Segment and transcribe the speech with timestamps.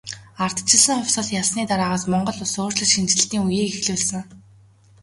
[0.45, 4.21] Ардчилсан хувьсгал ялсны дараагаас Монгол улс өөрчлөлт шинэчлэлтийн үеийг эхлүүлсэн.